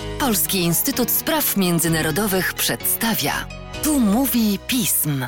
Polski 0.00 0.58
Instytut 0.58 1.10
Spraw 1.10 1.56
Międzynarodowych 1.56 2.54
przedstawia. 2.54 3.48
Tu 3.82 4.00
mówi 4.00 4.58
pism. 4.66 5.26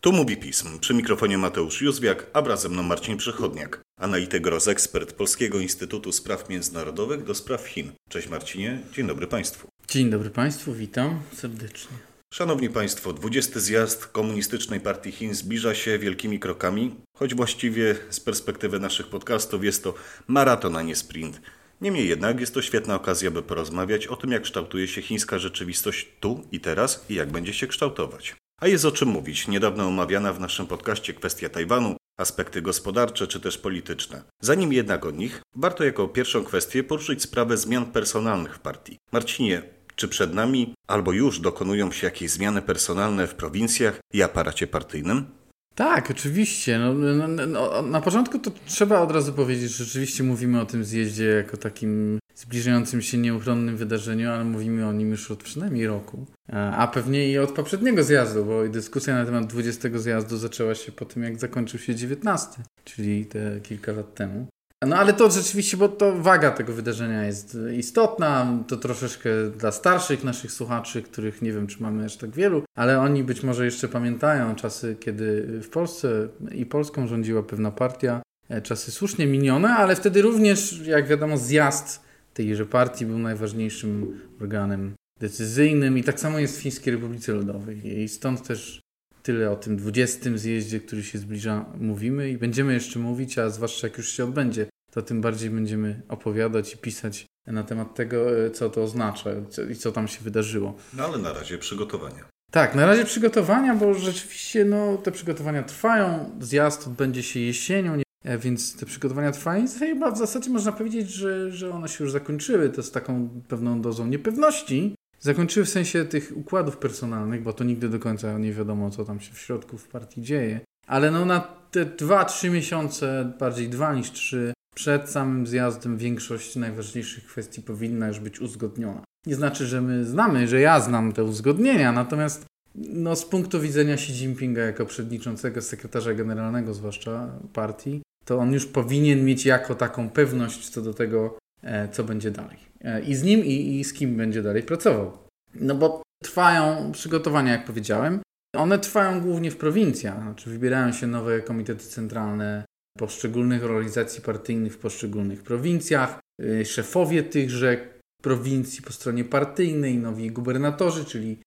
Tu 0.00 0.12
mówi 0.12 0.36
pism. 0.36 0.78
Przy 0.78 0.94
mikrofonie 0.94 1.38
Mateusz 1.38 1.82
Józwiak, 1.82 2.26
a 2.32 2.42
wraz 2.42 2.62
ze 2.62 2.68
mną 2.68 2.82
Marcin 2.82 3.16
Przychodniak, 3.16 3.80
analityk 4.00 4.42
Groz, 4.42 4.68
ekspert 4.68 5.12
Polskiego 5.12 5.58
Instytutu 5.58 6.12
Spraw 6.12 6.48
Międzynarodowych 6.48 7.24
do 7.24 7.34
spraw 7.34 7.66
Chin. 7.66 7.92
Cześć 8.08 8.28
Marcinie, 8.28 8.80
dzień 8.92 9.06
dobry 9.06 9.26
Państwu. 9.26 9.68
Dzień 9.88 10.10
dobry 10.10 10.30
Państwu, 10.30 10.74
witam 10.74 11.20
serdecznie. 11.34 11.96
Szanowni 12.34 12.70
Państwo, 12.70 13.12
20. 13.12 13.60
zjazd 13.60 14.06
Komunistycznej 14.06 14.80
Partii 14.80 15.12
Chin 15.12 15.34
zbliża 15.34 15.74
się 15.74 15.98
wielkimi 15.98 16.38
krokami, 16.38 16.96
choć 17.16 17.34
właściwie 17.34 17.96
z 18.10 18.20
perspektywy 18.20 18.80
naszych 18.80 19.06
podcastów 19.06 19.64
jest 19.64 19.84
to 19.84 19.94
maraton, 20.28 20.76
a 20.76 20.82
nie 20.82 20.96
sprint. 20.96 21.40
Niemniej 21.80 22.08
jednak 22.08 22.40
jest 22.40 22.54
to 22.54 22.62
świetna 22.62 22.94
okazja, 22.94 23.30
by 23.30 23.42
porozmawiać 23.42 24.06
o 24.06 24.16
tym, 24.16 24.32
jak 24.32 24.42
kształtuje 24.42 24.88
się 24.88 25.02
chińska 25.02 25.38
rzeczywistość 25.38 26.08
tu 26.20 26.44
i 26.52 26.60
teraz 26.60 27.04
i 27.08 27.14
jak 27.14 27.30
będzie 27.30 27.52
się 27.52 27.66
kształtować. 27.66 28.36
A 28.60 28.66
jest 28.66 28.84
o 28.84 28.92
czym 28.92 29.08
mówić. 29.08 29.48
Niedawno 29.48 29.86
omawiana 29.86 30.32
w 30.32 30.40
naszym 30.40 30.66
podcaście 30.66 31.14
kwestia 31.14 31.48
Tajwanu, 31.48 31.96
aspekty 32.18 32.62
gospodarcze 32.62 33.26
czy 33.26 33.40
też 33.40 33.58
polityczne. 33.58 34.22
Zanim 34.40 34.72
jednak 34.72 35.06
o 35.06 35.10
nich, 35.10 35.42
warto 35.56 35.84
jako 35.84 36.08
pierwszą 36.08 36.44
kwestię 36.44 36.84
poruszyć 36.84 37.22
sprawę 37.22 37.56
zmian 37.56 37.86
personalnych 37.86 38.54
w 38.54 38.58
partii. 38.58 38.96
Marcinie, 39.12 39.62
czy 39.96 40.08
przed 40.08 40.34
nami 40.34 40.74
albo 40.88 41.12
już 41.12 41.40
dokonują 41.40 41.92
się 41.92 42.06
jakieś 42.06 42.30
zmiany 42.30 42.62
personalne 42.62 43.26
w 43.26 43.34
prowincjach 43.34 44.00
i 44.12 44.22
aparacie 44.22 44.66
partyjnym? 44.66 45.39
Tak, 45.74 46.10
oczywiście. 46.10 46.78
No, 46.78 46.94
no, 46.94 47.28
no, 47.28 47.46
no, 47.46 47.82
na 47.82 48.00
początku 48.00 48.38
to 48.38 48.50
trzeba 48.66 49.00
od 49.00 49.10
razu 49.10 49.32
powiedzieć, 49.32 49.70
że 49.70 49.84
rzeczywiście 49.84 50.22
mówimy 50.22 50.60
o 50.60 50.66
tym 50.66 50.84
zjeździe 50.84 51.24
jako 51.24 51.56
takim 51.56 52.18
zbliżającym 52.34 53.02
się 53.02 53.18
nieuchronnym 53.18 53.76
wydarzeniu, 53.76 54.30
ale 54.30 54.44
mówimy 54.44 54.86
o 54.86 54.92
nim 54.92 55.10
już 55.10 55.30
od 55.30 55.42
przynajmniej 55.42 55.86
roku. 55.86 56.26
A 56.52 56.86
pewnie 56.94 57.32
i 57.32 57.38
od 57.38 57.52
poprzedniego 57.52 58.04
zjazdu, 58.04 58.44
bo 58.44 58.68
dyskusja 58.68 59.14
na 59.14 59.24
temat 59.24 59.46
20 59.46 59.88
zjazdu 59.94 60.36
zaczęła 60.36 60.74
się 60.74 60.92
po 60.92 61.04
tym, 61.04 61.22
jak 61.22 61.38
zakończył 61.38 61.80
się 61.80 61.94
19, 61.94 62.62
czyli 62.84 63.26
te 63.26 63.60
kilka 63.60 63.92
lat 63.92 64.14
temu. 64.14 64.46
No 64.86 64.96
ale 64.96 65.12
to 65.12 65.30
rzeczywiście, 65.30 65.76
bo 65.76 65.88
to 65.88 66.12
waga 66.16 66.50
tego 66.50 66.72
wydarzenia 66.72 67.24
jest 67.24 67.56
istotna, 67.76 68.58
to 68.68 68.76
troszeczkę 68.76 69.30
dla 69.58 69.72
starszych 69.72 70.24
naszych 70.24 70.52
słuchaczy, 70.52 71.02
których 71.02 71.42
nie 71.42 71.52
wiem, 71.52 71.66
czy 71.66 71.82
mamy 71.82 72.04
aż 72.04 72.16
tak 72.16 72.30
wielu, 72.30 72.62
ale 72.76 73.00
oni 73.00 73.24
być 73.24 73.42
może 73.42 73.64
jeszcze 73.64 73.88
pamiętają 73.88 74.54
czasy, 74.54 74.96
kiedy 75.00 75.46
w 75.62 75.68
Polsce 75.68 76.28
i 76.52 76.66
Polską 76.66 77.06
rządziła 77.06 77.42
pewna 77.42 77.70
partia, 77.70 78.22
e, 78.48 78.62
czasy 78.62 78.90
słusznie 78.90 79.26
minione, 79.26 79.68
ale 79.68 79.96
wtedy 79.96 80.22
również, 80.22 80.86
jak 80.86 81.08
wiadomo, 81.08 81.38
zjazd 81.38 82.04
tejże 82.34 82.66
partii 82.66 83.06
był 83.06 83.18
najważniejszym 83.18 84.20
organem 84.40 84.94
decyzyjnym. 85.20 85.98
I 85.98 86.04
tak 86.04 86.20
samo 86.20 86.38
jest 86.38 86.58
w 86.58 86.62
Chińskiej 86.62 86.94
Republice 86.94 87.32
Ludowej. 87.32 88.00
I 88.00 88.08
stąd 88.08 88.46
też 88.46 88.80
tyle 89.22 89.50
o 89.50 89.56
tym 89.56 89.76
20 89.76 90.30
zjeździe, 90.34 90.80
który 90.80 91.02
się 91.02 91.18
zbliża, 91.18 91.64
mówimy 91.80 92.30
i 92.30 92.38
będziemy 92.38 92.74
jeszcze 92.74 92.98
mówić, 92.98 93.38
a 93.38 93.50
zwłaszcza 93.50 93.86
jak 93.86 93.98
już 93.98 94.08
się 94.08 94.24
odbędzie, 94.24 94.66
to 94.90 95.02
tym 95.02 95.20
bardziej 95.20 95.50
będziemy 95.50 96.02
opowiadać 96.08 96.74
i 96.74 96.78
pisać 96.78 97.26
na 97.46 97.62
temat 97.62 97.94
tego, 97.94 98.46
e, 98.46 98.50
co 98.50 98.70
to 98.70 98.82
oznacza 98.82 99.30
i 99.70 99.76
co 99.76 99.92
tam 99.92 100.08
się 100.08 100.20
wydarzyło. 100.20 100.76
No 100.94 101.04
ale 101.04 101.18
na 101.18 101.32
razie 101.32 101.58
przygotowania. 101.58 102.24
Tak, 102.50 102.74
na 102.74 102.86
razie 102.86 103.04
przygotowania, 103.04 103.74
bo 103.74 103.94
rzeczywiście 103.94 104.64
no, 104.64 104.96
te 104.96 105.12
przygotowania 105.12 105.62
trwają. 105.62 106.30
Zjazd 106.40 106.86
odbędzie 106.86 107.22
się 107.22 107.40
jesienią, 107.40 107.96
nie, 107.96 108.02
e, 108.24 108.38
więc 108.38 108.76
te 108.76 108.86
przygotowania 108.86 109.32
trwają. 109.32 109.64
I 109.64 109.68
chyba 109.68 110.10
w 110.10 110.18
zasadzie 110.18 110.50
można 110.50 110.72
powiedzieć, 110.72 111.10
że, 111.10 111.52
że 111.52 111.70
one 111.70 111.88
się 111.88 112.04
już 112.04 112.12
zakończyły. 112.12 112.70
To 112.70 112.82
z 112.82 112.90
taką 112.90 113.28
pewną 113.48 113.80
dozą 113.80 114.06
niepewności, 114.06 114.94
zakończyły 115.20 115.66
w 115.66 115.70
sensie 115.70 116.04
tych 116.04 116.32
układów 116.36 116.76
personalnych, 116.76 117.42
bo 117.42 117.52
to 117.52 117.64
nigdy 117.64 117.88
do 117.88 117.98
końca 117.98 118.38
nie 118.38 118.52
wiadomo, 118.52 118.90
co 118.90 119.04
tam 119.04 119.20
się 119.20 119.34
w 119.34 119.38
środku 119.38 119.78
w 119.78 119.88
partii 119.88 120.22
dzieje. 120.22 120.60
Ale 120.86 121.10
no 121.10 121.24
na 121.24 121.40
te 121.70 121.86
2-3 121.86 122.50
miesiące, 122.50 123.32
bardziej 123.38 123.68
2 123.68 123.94
niż 123.94 124.12
3, 124.12 124.52
przed 124.80 125.10
samym 125.10 125.46
zjazdem 125.46 125.98
większość 125.98 126.56
najważniejszych 126.56 127.26
kwestii 127.26 127.62
powinna 127.62 128.08
już 128.08 128.20
być 128.20 128.40
uzgodniona. 128.40 129.04
Nie 129.26 129.34
znaczy, 129.34 129.66
że 129.66 129.80
my 129.80 130.04
znamy, 130.04 130.48
że 130.48 130.60
ja 130.60 130.80
znam 130.80 131.12
te 131.12 131.24
uzgodnienia, 131.24 131.92
natomiast 131.92 132.46
no, 132.74 133.16
z 133.16 133.24
punktu 133.24 133.60
widzenia 133.60 133.94
Xi 133.94 134.12
Jinpinga 134.12 134.62
jako 134.62 134.86
przewodniczącego, 134.86 135.62
sekretarza 135.62 136.14
generalnego 136.14 136.74
zwłaszcza 136.74 137.38
partii, 137.52 138.02
to 138.24 138.38
on 138.38 138.52
już 138.52 138.66
powinien 138.66 139.24
mieć 139.24 139.46
jako 139.46 139.74
taką 139.74 140.10
pewność 140.10 140.68
co 140.68 140.82
do 140.82 140.94
tego, 140.94 141.38
e, 141.62 141.88
co 141.88 142.04
będzie 142.04 142.30
dalej. 142.30 142.58
E, 142.80 143.00
I 143.00 143.14
z 143.14 143.22
nim, 143.22 143.44
i, 143.44 143.80
i 143.80 143.84
z 143.84 143.92
kim 143.92 144.16
będzie 144.16 144.42
dalej 144.42 144.62
pracował. 144.62 145.18
No 145.54 145.74
bo 145.74 146.02
trwają 146.22 146.92
przygotowania, 146.92 147.52
jak 147.52 147.64
powiedziałem. 147.64 148.20
One 148.56 148.78
trwają 148.78 149.20
głównie 149.20 149.50
w 149.50 149.56
prowincjach, 149.56 150.22
znaczy 150.22 150.50
wybierają 150.50 150.92
się 150.92 151.06
nowe 151.06 151.40
komitety 151.40 151.84
centralne 151.84 152.64
poszczególnych 152.98 153.64
organizacji 153.64 154.22
partyjnych 154.22 154.74
w 154.74 154.78
poszczególnych 154.78 155.42
prowincjach, 155.42 156.20
y, 156.42 156.64
szefowie 156.64 157.22
tychże 157.22 157.88
prowincji 158.22 158.82
po 158.82 158.92
stronie 158.92 159.24
partyjnej, 159.24 159.98
nowi 159.98 160.30
gubernatorzy, 160.30 161.04
czyli 161.04 161.38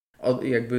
jakby 0.42 0.76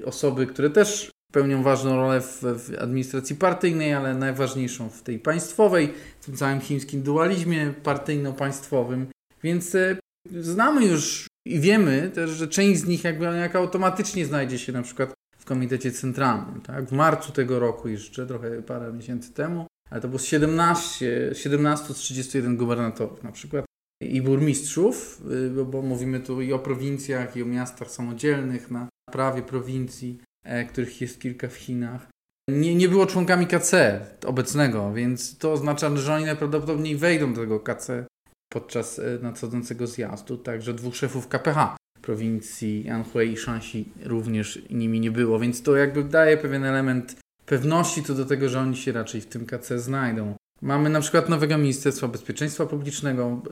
y, 0.00 0.06
osoby, 0.06 0.46
które 0.46 0.70
też 0.70 1.10
pełnią 1.32 1.62
ważną 1.62 1.96
rolę 1.96 2.20
w, 2.20 2.42
w, 2.42 2.78
administracji 2.78 3.36
partyjnej, 3.36 3.94
ale 3.94 4.14
najważniejszą 4.14 4.88
w 4.88 5.02
tej 5.02 5.18
państwowej, 5.18 5.92
w 6.20 6.24
tym 6.24 6.36
całym 6.36 6.60
chińskim 6.60 7.02
dualizmie 7.02 7.74
partyjno-państwowym. 7.82 9.06
Więc 9.42 9.74
y, 9.74 9.98
znamy 10.40 10.86
już 10.86 11.26
i 11.46 11.60
wiemy 11.60 12.10
też, 12.14 12.30
że 12.30 12.48
część 12.48 12.80
z 12.80 12.86
nich 12.86 13.04
jakby 13.04 13.24
jak 13.24 13.56
automatycznie 13.56 14.26
znajdzie 14.26 14.58
się 14.58 14.72
na 14.72 14.82
przykład 14.82 15.12
w 15.38 15.44
komitecie 15.44 15.92
centralnym. 15.92 16.60
Tak? 16.60 16.84
W 16.84 16.92
marcu 16.92 17.32
tego 17.32 17.58
roku 17.58 17.88
jeszcze, 17.88 18.26
trochę 18.26 18.62
parę 18.62 18.92
miesięcy 18.92 19.32
temu, 19.32 19.66
ale 19.90 20.00
to 20.00 20.08
było 20.08 20.18
17, 20.18 21.30
17 21.32 21.94
z 21.94 21.96
31 21.96 22.56
gubernatorów 22.56 23.22
na 23.22 23.32
przykład 23.32 23.64
i 24.02 24.22
burmistrzów, 24.22 25.22
y, 25.60 25.64
bo 25.64 25.82
mówimy 25.82 26.20
tu 26.20 26.42
i 26.42 26.52
o 26.52 26.58
prowincjach, 26.58 27.36
i 27.36 27.42
o 27.42 27.46
miastach 27.46 27.90
samodzielnych 27.90 28.70
na 28.70 28.88
prawie 29.12 29.42
prowincji, 29.42 30.18
e, 30.44 30.64
których 30.64 31.00
jest 31.00 31.20
kilka 31.20 31.48
w 31.48 31.54
Chinach. 31.54 32.08
Nie, 32.50 32.74
nie 32.74 32.88
było 32.88 33.06
członkami 33.06 33.46
KC 33.46 34.00
obecnego, 34.26 34.92
więc 34.92 35.38
to 35.38 35.52
oznacza, 35.52 35.96
że 35.96 36.14
oni 36.14 36.24
najprawdopodobniej 36.24 36.96
wejdą 36.96 37.34
do 37.34 37.40
tego 37.40 37.60
KC 37.60 38.06
podczas 38.52 38.98
e, 38.98 39.18
nadchodzącego 39.22 39.86
zjazdu. 39.86 40.38
Także 40.38 40.74
dwóch 40.74 40.96
szefów 40.96 41.28
KPH 41.28 41.76
prowincji 42.02 42.88
Anhui 42.88 43.32
i 43.32 43.36
Shanxi 43.36 43.92
również 44.04 44.62
nimi 44.70 45.00
nie 45.00 45.10
było, 45.10 45.38
więc 45.38 45.62
to 45.62 45.76
jakby 45.76 46.04
daje 46.04 46.36
pewien 46.36 46.64
element 46.64 47.16
pewności 47.48 48.02
co 48.02 48.14
do 48.14 48.24
tego, 48.24 48.48
że 48.48 48.60
oni 48.60 48.76
się 48.76 48.92
raczej 48.92 49.20
w 49.20 49.26
tym 49.26 49.46
KC 49.46 49.78
znajdą. 49.78 50.34
Mamy 50.62 50.90
na 50.90 51.00
przykład 51.00 51.28
nowego 51.28 51.58
Ministerstwa 51.58 52.08
Bezpieczeństwa 52.08 52.66
Publicznego 52.66 53.42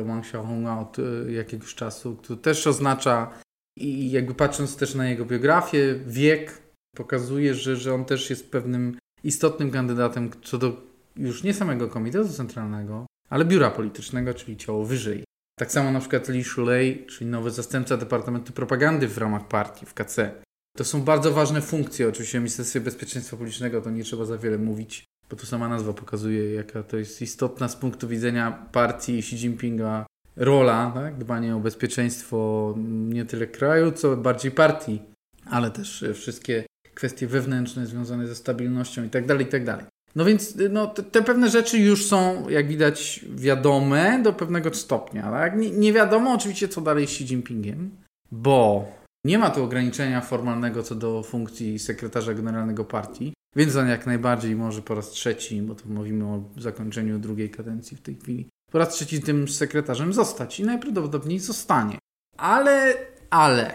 e, 0.00 0.04
Wang 0.04 0.24
Xiaohonga 0.24 0.78
od 0.78 0.96
e, 0.98 1.32
jakiegoś 1.32 1.74
czasu, 1.74 2.16
który 2.16 2.40
też 2.40 2.66
oznacza 2.66 3.30
i 3.76 4.10
jakby 4.10 4.34
patrząc 4.34 4.76
też 4.76 4.94
na 4.94 5.08
jego 5.08 5.24
biografię, 5.24 5.94
wiek 6.06 6.62
pokazuje, 6.96 7.54
że, 7.54 7.76
że 7.76 7.94
on 7.94 8.04
też 8.04 8.30
jest 8.30 8.50
pewnym 8.50 8.98
istotnym 9.24 9.70
kandydatem 9.70 10.30
co 10.44 10.58
do 10.58 10.82
już 11.16 11.42
nie 11.42 11.54
samego 11.54 11.88
Komitetu 11.88 12.28
Centralnego, 12.28 13.06
ale 13.28 13.44
biura 13.44 13.70
politycznego, 13.70 14.34
czyli 14.34 14.56
ciało 14.56 14.84
wyżej. 14.84 15.24
Tak 15.58 15.72
samo 15.72 15.90
na 15.90 16.00
przykład 16.00 16.28
Li 16.28 16.44
Shulei, 16.44 17.06
czyli 17.06 17.30
nowy 17.30 17.50
zastępca 17.50 17.96
Departamentu 17.96 18.52
Propagandy 18.52 19.08
w 19.08 19.18
ramach 19.18 19.48
partii 19.48 19.86
w 19.86 19.94
KC. 19.94 20.42
To 20.80 20.84
są 20.84 21.02
bardzo 21.02 21.32
ważne 21.32 21.60
funkcje. 21.60 22.08
Oczywiście 22.08 22.38
w 22.38 22.42
Ministerstwie 22.42 22.80
Bezpieczeństwa 22.80 23.36
Publicznego 23.36 23.80
to 23.80 23.90
nie 23.90 24.04
trzeba 24.04 24.24
za 24.24 24.38
wiele 24.38 24.58
mówić, 24.58 25.04
bo 25.30 25.36
tu 25.36 25.46
sama 25.46 25.68
nazwa 25.68 25.92
pokazuje, 25.92 26.54
jaka 26.54 26.82
to 26.82 26.96
jest 26.96 27.22
istotna 27.22 27.68
z 27.68 27.76
punktu 27.76 28.08
widzenia 28.08 28.66
partii 28.72 29.18
Xi 29.18 29.36
Jinpinga 29.36 30.06
rola, 30.36 30.92
tak? 30.94 31.18
dbanie 31.18 31.56
o 31.56 31.60
bezpieczeństwo 31.60 32.74
nie 33.08 33.24
tyle 33.24 33.46
kraju, 33.46 33.92
co 33.92 34.16
bardziej 34.16 34.50
partii, 34.50 35.02
ale 35.46 35.70
też 35.70 36.04
wszystkie 36.14 36.64
kwestie 36.94 37.26
wewnętrzne 37.26 37.86
związane 37.86 38.26
ze 38.26 38.34
stabilnością 38.34 39.04
i 39.04 39.08
tak 39.08 39.26
dalej, 39.26 39.46
i 39.46 39.64
tak. 39.66 39.84
No 40.16 40.24
więc 40.24 40.54
no, 40.70 40.86
te, 40.86 41.02
te, 41.02 41.22
pewne 41.22 41.50
rzeczy 41.50 41.78
już 41.78 42.06
są, 42.06 42.48
jak 42.48 42.68
widać, 42.68 43.24
wiadome 43.34 44.20
do 44.22 44.32
pewnego 44.32 44.74
stopnia. 44.74 45.22
Tak? 45.22 45.56
Nie, 45.56 45.70
nie 45.70 45.92
wiadomo 45.92 46.32
oczywiście, 46.32 46.68
co 46.68 46.80
dalej 46.80 47.06
z 47.06 47.10
Xi 47.10 47.24
Jinpingiem, 47.24 47.90
bo 48.32 48.88
nie 49.24 49.38
ma 49.38 49.50
tu 49.50 49.64
ograniczenia 49.64 50.20
formalnego 50.20 50.82
co 50.82 50.94
do 50.94 51.22
funkcji 51.22 51.78
sekretarza 51.78 52.34
generalnego 52.34 52.84
partii, 52.84 53.32
więc 53.56 53.76
on 53.76 53.88
jak 53.88 54.06
najbardziej 54.06 54.56
może 54.56 54.82
po 54.82 54.94
raz 54.94 55.10
trzeci, 55.10 55.62
bo 55.62 55.74
tu 55.74 55.88
mówimy 55.88 56.24
o 56.24 56.42
zakończeniu 56.56 57.18
drugiej 57.18 57.50
kadencji 57.50 57.96
w 57.96 58.02
tej 58.02 58.16
chwili, 58.16 58.48
po 58.72 58.78
raz 58.78 58.94
trzeci 58.94 59.22
tym 59.22 59.48
sekretarzem 59.48 60.12
zostać 60.12 60.60
i 60.60 60.64
najprawdopodobniej 60.64 61.38
zostanie. 61.38 61.98
Ale, 62.36 62.94
ale, 63.30 63.74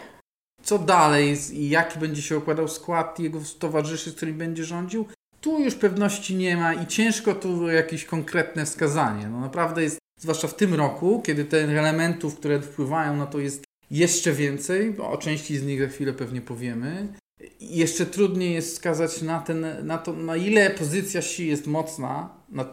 co 0.63 0.80
dalej 0.80 1.38
i 1.53 1.69
jaki 1.69 2.00
będzie 2.00 2.21
się 2.21 2.38
układał 2.38 2.68
skład 2.68 3.19
jego 3.19 3.39
towarzyszy, 3.59 4.12
z 4.12 4.15
będzie 4.33 4.63
rządził? 4.63 5.06
Tu 5.41 5.59
już 5.59 5.75
pewności 5.75 6.36
nie 6.36 6.57
ma 6.57 6.74
i 6.74 6.88
ciężko 6.88 7.36
tu 7.36 7.69
jakieś 7.69 8.06
konkretne 8.06 8.65
wskazanie. 8.65 9.30
No 9.30 9.39
naprawdę 9.39 9.83
jest 9.83 9.98
zwłaszcza 10.21 10.48
w 10.48 10.56
tym 10.56 10.74
roku, 10.74 11.21
kiedy 11.21 11.45
tych 11.45 11.69
elementów, 11.69 12.36
które 12.36 12.62
wpływają 12.62 13.18
na 13.18 13.25
to 13.25 13.39
jest 13.39 13.63
jeszcze 13.95 14.33
więcej, 14.33 14.92
bo 14.92 15.09
o 15.09 15.18
części 15.18 15.57
z 15.57 15.63
nich 15.63 15.81
za 15.81 15.88
chwilę 15.88 16.13
pewnie 16.13 16.42
powiemy. 16.42 17.13
Jeszcze 17.59 18.06
trudniej 18.06 18.53
jest 18.53 18.74
wskazać 18.74 19.21
na, 19.21 19.39
ten, 19.39 19.65
na 19.83 19.97
to, 19.97 20.13
na 20.13 20.36
ile 20.36 20.69
pozycja 20.69 21.19
Xi 21.19 21.47
jest 21.47 21.68
mocna, 21.68 22.30
na, 22.50 22.65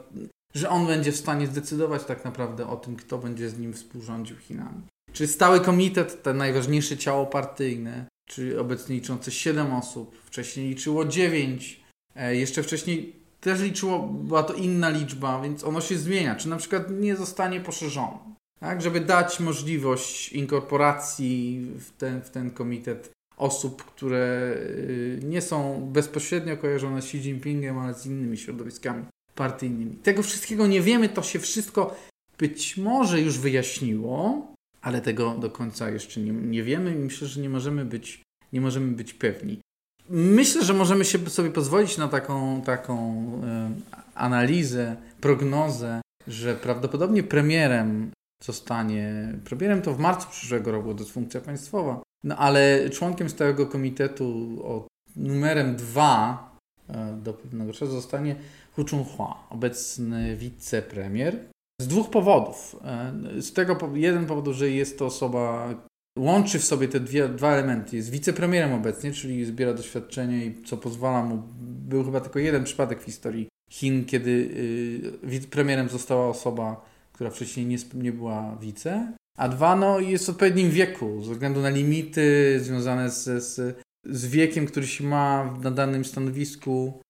że 0.55 0.69
on 0.69 0.87
będzie 0.87 1.13
w 1.13 1.17
stanie 1.17 1.47
zdecydować 1.47 2.05
tak 2.05 2.25
naprawdę 2.25 2.67
o 2.67 2.77
tym, 2.77 2.97
kto 2.97 3.19
będzie 3.19 3.51
z 3.51 3.59
nim 3.59 3.73
współrządził 3.73 4.37
Chinami. 4.37 4.83
Czy 5.13 5.27
stały 5.27 5.61
komitet, 5.61 6.23
to 6.23 6.35
najważniejsze 6.35 6.97
ciało 6.97 7.27
partyjne, 7.27 8.07
czy 8.29 8.61
obecnie 8.61 8.95
liczące 8.95 9.31
7 9.31 9.73
osób, 9.73 10.17
wcześniej 10.25 10.69
liczyło 10.69 11.05
9, 11.05 11.81
e, 12.17 12.37
jeszcze 12.37 12.63
wcześniej 12.63 13.17
też 13.41 13.61
liczyło, 13.61 13.99
była 13.99 14.43
to 14.43 14.55
inna 14.55 14.91
liczba, 14.91 15.43
więc 15.43 15.65
ono 15.65 15.81
się 15.81 15.99
zmienia. 15.99 16.35
Czy 16.35 16.49
na 16.49 16.57
przykład 16.57 16.91
nie 16.91 17.17
zostanie 17.17 17.61
poszerzone, 17.61 18.19
tak? 18.62 18.82
żeby 18.82 19.00
dać 19.00 19.41
możliwość 19.41 20.32
inkorporacji 20.32 21.67
w 21.79 21.91
ten, 21.91 22.23
w 22.23 22.31
ten 22.31 22.50
komitet 22.50 23.11
osób, 23.37 23.85
które 23.85 24.55
y, 24.56 25.20
nie 25.25 25.41
są 25.41 25.88
bezpośrednio 25.93 26.56
kojarzone 26.56 27.03
z 27.03 27.05
Xi 27.05 27.17
Jinpingiem, 27.17 27.79
ale 27.79 27.94
z 27.94 28.06
innymi 28.06 28.38
środowiskami 28.38 29.05
partyjnymi. 29.35 29.97
Tego 29.97 30.23
wszystkiego 30.23 30.67
nie 30.67 30.81
wiemy, 30.81 31.09
to 31.09 31.23
się 31.23 31.38
wszystko 31.38 31.97
być 32.38 32.76
może 32.76 33.20
już 33.20 33.38
wyjaśniło, 33.38 34.47
ale 34.82 35.00
tego 35.00 35.35
do 35.35 35.50
końca 35.50 35.91
jeszcze 35.91 36.20
nie, 36.20 36.32
nie 36.32 36.62
wiemy 36.62 36.94
i 36.94 36.99
myślę, 36.99 37.29
że 37.29 37.41
nie 37.41 37.49
możemy 37.49 37.85
być, 37.85 38.23
nie 38.53 38.61
możemy 38.61 38.93
być 38.93 39.15
pewni. 39.15 39.61
Myślę, 40.08 40.65
że 40.65 40.75
możemy 40.75 41.05
się 41.05 41.31
sobie 41.31 41.50
pozwolić 41.50 41.99
na 41.99 42.08
taką, 42.08 42.62
taką 42.62 43.25
e, 43.44 43.70
analizę, 44.15 44.97
prognozę, 45.20 46.00
że 46.29 46.55
prawdopodobnie 46.55 47.23
premierem 47.23 48.11
zostanie, 48.44 49.33
premierem 49.44 49.83
to 49.83 49.94
w 49.94 49.99
marcu 49.99 50.29
przyszłego 50.31 50.73
roku, 50.73 50.94
to 50.94 51.00
jest 51.00 51.12
funkcja 51.12 51.41
państwowa, 51.41 52.03
no 52.25 52.37
ale 52.37 52.91
członkiem 52.91 53.31
stałego 53.31 53.67
komitetu 53.67 54.59
o 54.65 54.87
numerem 55.17 55.77
dwa 55.77 56.50
e, 56.89 57.17
do 57.23 57.35
pewnego 57.35 57.73
czasu 57.73 57.93
zostanie 57.93 58.37
Hu 58.73 58.85
Chunhua, 58.91 59.47
obecny 59.50 60.37
wicepremier. 60.37 61.39
Z 61.81 61.87
dwóch 61.87 62.11
powodów. 62.11 62.77
E, 62.85 63.12
z 63.43 63.53
tego 63.53 63.79
jeden 63.94 64.27
powodu, 64.27 64.55
że 64.55 64.71
jest 64.71 64.99
to 64.99 65.06
osoba, 65.06 65.75
łączy 66.19 66.59
w 66.59 66.65
sobie 66.65 66.89
te 66.89 67.00
dwie, 67.00 67.29
dwa 67.29 67.53
elementy. 67.53 67.97
Jest 67.97 68.11
wicepremierem 68.11 68.73
obecnie, 68.73 69.12
czyli 69.12 69.44
zbiera 69.44 69.75
doświadczenie 69.75 70.47
i 70.47 70.65
co 70.65 70.77
pozwala 70.77 71.25
mu. 71.25 71.43
Był 71.61 72.05
chyba 72.05 72.21
tylko 72.21 72.39
jeden 72.39 72.65
przypadek 72.65 73.03
w 73.03 73.05
historii 73.05 73.49
Chin, 73.71 74.05
kiedy 74.05 74.31
y, 74.31 75.27
wicepremierem 75.27 75.89
została 75.89 76.29
osoba, 76.29 76.92
która 77.12 77.31
wcześniej 77.31 77.67
nie, 77.67 77.76
nie 77.94 78.12
była 78.12 78.56
wice. 78.61 79.12
A 79.38 79.49
dwa, 79.49 79.76
no 79.76 80.00
jest 80.00 80.26
w 80.26 80.29
odpowiednim 80.29 80.70
wieku, 80.70 81.25
ze 81.25 81.32
względu 81.32 81.61
na 81.61 81.70
limity 81.70 82.59
związane 82.61 83.11
z, 83.11 83.44
z, 83.44 83.79
z 84.05 84.26
wiekiem, 84.26 84.67
który 84.67 84.87
się 84.87 85.05
ma 85.05 85.55
na 85.62 85.70
danym 85.70 86.05
stanowisku 86.05 87.03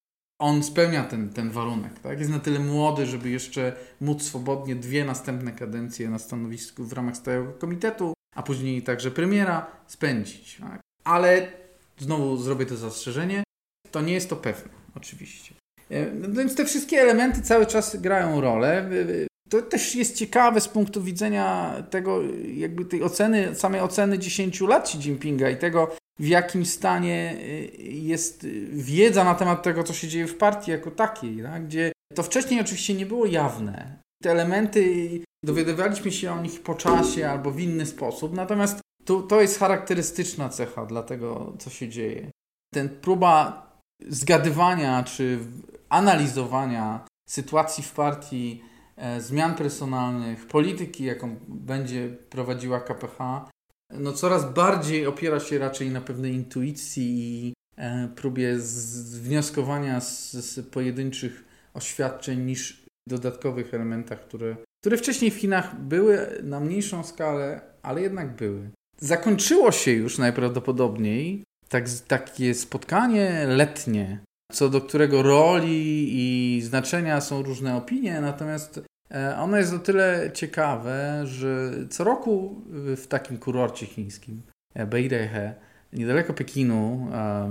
on 0.43 0.63
spełnia 0.63 1.05
ten, 1.05 1.31
ten 1.31 1.51
warunek. 1.51 1.99
Tak? 1.99 2.19
Jest 2.19 2.31
na 2.31 2.39
tyle 2.39 2.59
młody, 2.59 3.07
żeby 3.07 3.31
jeszcze 3.31 3.73
móc 4.01 4.23
swobodnie 4.23 4.77
dwie 4.77 5.05
następne 5.05 5.53
kadencje 5.53 6.11
na 6.11 6.19
stanowisku 6.19 6.85
w 6.85 6.93
ramach 6.93 7.17
stałego 7.17 7.53
komitetu, 7.53 8.13
a 8.35 8.43
później 8.43 8.83
także 8.83 9.11
premiera 9.11 9.67
spędzić. 9.87 10.57
Tak? 10.61 10.81
Ale 11.05 11.53
znowu 11.99 12.37
zrobię 12.37 12.67
to 12.67 12.77
zastrzeżenie, 12.77 13.43
to 13.91 14.01
nie 14.01 14.13
jest 14.13 14.31
to 14.31 14.37
pewne, 14.37 14.73
oczywiście. 14.95 15.55
E, 15.91 16.11
więc 16.11 16.55
te 16.55 16.65
wszystkie 16.65 17.01
elementy 17.01 17.43
cały 17.43 17.67
czas 17.67 17.97
grają 17.97 18.41
rolę. 18.41 18.91
To 19.53 19.63
też 19.63 19.95
jest 19.95 20.17
ciekawe 20.17 20.61
z 20.61 20.69
punktu 20.69 21.03
widzenia 21.03 21.75
tego, 21.91 22.21
jakby 22.55 22.85
tej 22.85 23.03
oceny, 23.03 23.55
samej 23.55 23.81
oceny 23.81 24.19
10 24.19 24.61
lat 24.61 24.85
Xi 24.85 24.99
Jinpinga 24.99 25.51
i 25.51 25.57
tego, 25.57 25.97
w 26.19 26.27
jakim 26.27 26.67
stanie 26.67 27.37
y, 27.39 27.83
jest 27.83 28.47
wiedza 28.73 29.25
na 29.25 29.35
temat 29.35 29.63
tego, 29.63 29.85
co 29.85 29.93
się 29.93 30.09
dzieje 30.09 30.27
w 30.27 30.37
partii 30.37 30.71
jako 30.71 30.91
takiej, 30.91 31.43
tak? 31.43 31.67
gdzie 31.67 31.93
to 32.15 32.23
wcześniej 32.23 32.61
oczywiście 32.61 32.95
nie 32.95 33.07
było 33.07 33.27
jawne. 33.27 33.99
Te 34.23 34.31
elementy 34.31 35.11
dowiadywaliśmy 35.45 36.13
się 36.13 36.33
o 36.33 36.43
nich 36.43 36.63
po 36.63 36.75
czasie 36.75 37.31
albo 37.31 37.51
w 37.51 37.61
inny 37.61 37.87
sposób, 37.87 38.35
natomiast 38.35 38.81
to, 39.05 39.23
to 39.23 39.41
jest 39.41 39.59
charakterystyczna 39.59 40.49
cecha 40.49 40.87
dla 40.87 41.03
tego, 41.03 41.53
co 41.59 41.71
się 41.71 41.89
dzieje. 41.89 42.31
Ten 42.75 42.89
próba 42.89 43.67
zgadywania 44.09 45.03
czy 45.03 45.39
analizowania 45.89 47.07
sytuacji 47.29 47.85
w 47.85 47.93
partii, 47.93 48.72
zmian 49.19 49.55
personalnych, 49.55 50.47
polityki, 50.47 51.05
jaką 51.05 51.37
będzie 51.49 52.09
prowadziła 52.31 52.81
KPH, 52.81 53.49
no 53.93 54.13
coraz 54.13 54.55
bardziej 54.55 55.07
opiera 55.07 55.41
się 55.41 55.59
raczej 55.59 55.91
na 55.91 56.01
pewnej 56.01 56.33
intuicji 56.33 57.05
i 57.05 57.55
e, 57.77 58.09
próbie 58.09 58.57
wnioskowania 59.23 60.01
z, 60.01 60.33
z 60.33 60.71
pojedynczych 60.71 61.45
oświadczeń 61.75 62.41
niż 62.41 62.83
dodatkowych 63.09 63.75
elementach, 63.75 64.21
które, 64.21 64.57
które 64.83 64.97
wcześniej 64.97 65.31
w 65.31 65.35
Chinach 65.35 65.81
były 65.81 66.41
na 66.43 66.61
mniejszą 66.61 67.05
skalę, 67.05 67.61
ale 67.83 68.03
jednak 68.03 68.37
były. 68.37 68.71
Zakończyło 68.99 69.73
się 69.73 69.93
już 69.93 70.19
najprawdopodobniej 70.19 71.45
tak, 71.69 71.85
takie 72.09 72.55
spotkanie 72.55 73.45
letnie, 73.49 74.21
co 74.53 74.69
do 74.69 74.81
którego 74.81 75.23
roli 75.23 76.09
i 76.13 76.63
znaczenia 76.63 77.21
są 77.21 77.43
różne 77.43 77.77
opinie, 77.77 78.21
natomiast 78.21 78.81
E, 79.13 79.37
ono 79.39 79.57
jest 79.57 79.73
o 79.73 79.79
tyle 79.79 80.31
ciekawe, 80.35 81.23
że 81.27 81.73
co 81.91 82.05
roku 82.05 82.63
w 82.97 83.07
takim 83.07 83.39
kurorcie 83.39 83.87
chińskim, 83.87 84.43
e, 84.75 84.87
Beidaihe, 84.87 85.55
niedaleko 85.93 86.35
Pekinu, 86.35 87.09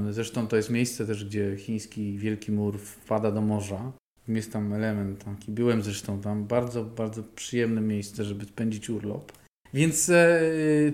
zresztą 0.10 0.48
to 0.48 0.56
jest 0.56 0.70
miejsce 0.70 1.08
też, 1.08 1.26
gdzie 1.26 1.58
chiński 1.58 2.18
Wielki 2.18 2.52
Mur 2.52 2.80
wpada 2.80 3.32
do 3.32 3.42
morza, 3.42 3.92
jest 4.28 4.54
tam 4.54 4.74
element 4.74 5.24
taki, 5.24 5.52
byłem 5.52 5.82
zresztą 5.82 6.22
tam, 6.22 6.46
bardzo, 6.46 6.84
bardzo 6.84 7.24
przyjemne 7.24 7.82
miejsce, 7.82 8.24
żeby 8.24 8.46
spędzić 8.46 8.90
urlop. 8.90 9.32
Więc 9.74 10.10
e, 10.10 10.42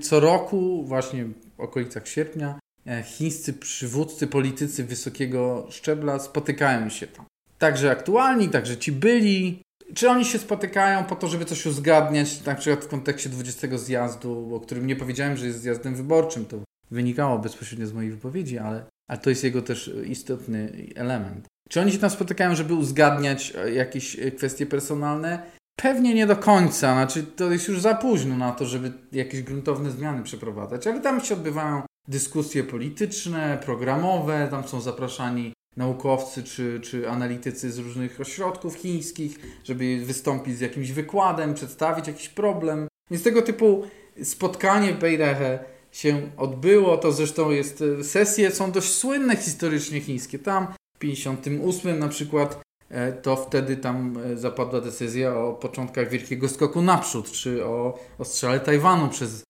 co 0.02 0.20
roku, 0.20 0.84
właśnie 0.84 1.26
w 1.58 1.60
okolicach 1.60 2.08
sierpnia, 2.08 2.60
chińscy 3.04 3.54
przywódcy, 3.54 4.28
politycy 4.28 4.84
wysokiego 4.84 5.68
szczebla 5.70 6.20
spotykają 6.20 6.90
się 6.90 7.08
tam. 7.08 7.26
Także 7.58 7.92
aktualni, 7.92 8.50
także 8.50 8.78
ci 8.78 8.92
byli, 8.92 9.62
czy 9.94 10.10
oni 10.10 10.26
się 10.26 10.40
spotykają 10.40 11.04
po 11.04 11.16
to, 11.16 11.28
żeby 11.28 11.46
coś 11.46 11.66
uzgadniać, 11.66 12.46
na 12.46 12.56
przykład 12.56 12.86
w 12.86 12.88
kontekście 12.88 13.30
20 13.30 13.78
zjazdu, 13.78 14.56
o 14.56 14.60
którym 14.60 14.88
nie 14.88 14.96
powiedziałem, 14.96 15.38
że 15.38 15.46
jest 15.46 15.62
zjazdem 15.62 15.96
wyborczym, 15.96 16.46
to 16.46 16.58
wynikało 16.92 17.40
bezpośrednio 17.40 17.88
z 17.88 17.94
mojej 17.94 18.12
wypowiedzi, 18.12 18.58
ale, 18.58 18.86
ale 19.10 19.20
to 19.20 19.30
jest 19.30 19.44
jego 19.44 19.62
też 19.62 19.92
istotny 20.06 20.88
element. 20.96 21.48
Czy 21.70 21.82
oni 21.82 21.92
się 21.92 21.98
tam 21.98 22.10
spotykają, 22.10 22.56
żeby 22.56 22.74
uzgadniać 22.74 23.54
e, 23.56 23.72
jakieś 23.72 24.20
e, 24.20 24.32
kwestie 24.32 24.66
personalne? 24.66 25.42
Pewnie 25.80 26.14
nie 26.14 26.28
do 26.28 26.36
końca, 26.36 26.94
znaczy 26.94 27.24
to 27.24 27.52
jest 27.52 27.68
już 27.68 27.82
za 27.82 27.96
późno 27.96 28.38
na 28.38 28.52
to, 28.52 28.66
żeby 28.66 28.94
jakieś 29.12 29.42
gruntowne 29.42 29.92
zmiany 29.92 30.24
przeprowadzać, 30.24 30.88
ale 30.88 31.02
tam 31.02 31.22
się 31.22 31.34
odbywają 31.34 31.82
dyskusje 32.08 32.64
polityczne, 32.64 33.60
programowe, 33.66 34.48
tam 34.52 34.68
są 34.68 34.82
zapraszani 34.82 35.54
naukowcy 35.78 36.44
czy, 36.44 36.80
czy 36.84 37.10
analitycy 37.10 37.72
z 37.72 37.78
różnych 37.78 38.22
ośrodków 38.22 38.76
chińskich, 38.76 39.40
żeby 39.64 40.06
wystąpić 40.06 40.58
z 40.58 40.62
jakimś 40.62 40.92
wykładem, 40.92 41.54
przedstawić 41.54 42.08
jakiś 42.08 42.30
problem. 42.30 42.88
Więc 43.12 43.24
tego 43.24 43.42
typu 43.42 43.84
spotkanie 44.24 44.94
w 44.94 45.00
Beirehe 45.00 45.60
się 45.92 46.32
odbyło. 46.38 46.98
To 46.98 47.12
zresztą 47.12 47.52
jest, 47.52 47.84
e, 48.00 48.04
sesje 48.04 48.52
są 48.52 48.72
dość 48.72 48.92
słynne 48.92 49.36
historycznie 49.36 50.02
chińskie. 50.02 50.40
Tam 50.40 50.68
w 50.96 51.00
58 51.00 52.00
na 52.00 52.08
przykład 52.08 52.62
e, 52.90 53.14
to 53.14 53.36
wtedy 53.36 53.78
tam 53.78 54.18
e, 54.18 54.38
zapadła 54.38 54.82
decyzja 54.82 55.38
o 55.40 55.54
początkach 55.54 56.10
wielkiego 56.10 56.50
skoku 56.50 56.82
naprzód, 56.82 57.32
czy 57.32 57.66
o 57.66 58.00
ostrzale 58.18 58.60
Tajwanu 58.60 59.10
przez, 59.10 59.44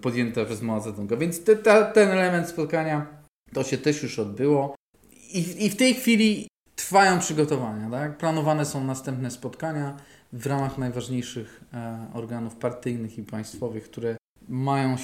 podjęte 0.00 0.46
przez 0.46 0.62
Mao 0.62 0.80
Zedonga. 0.80 1.16
Więc 1.16 1.44
te, 1.44 1.56
te, 1.56 1.92
ten 1.94 2.08
element 2.10 2.48
spotkania 2.48 3.06
to 3.52 3.64
się 3.64 3.78
też 3.78 4.02
już 4.02 4.18
odbyło. 4.18 4.74
I, 5.10 5.66
I 5.66 5.70
w 5.70 5.76
tej 5.76 5.94
chwili 5.94 6.48
trwają 6.76 7.18
przygotowania. 7.18 7.90
Tak? 7.90 8.18
Planowane 8.18 8.66
są 8.66 8.84
następne 8.84 9.30
spotkania 9.30 9.96
w 10.32 10.46
ramach 10.46 10.78
najważniejszych 10.78 11.60
e, 11.74 12.06
organów 12.14 12.56
partyjnych 12.56 13.18
i 13.18 13.22
państwowych, 13.22 13.84
które 13.84 14.16
mają, 14.48 14.96